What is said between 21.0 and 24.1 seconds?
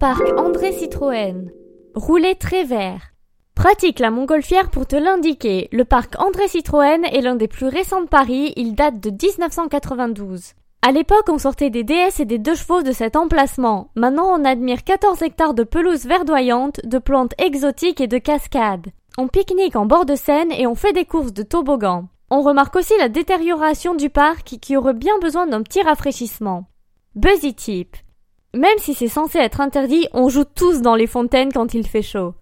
courses de toboggan. On remarque aussi la détérioration du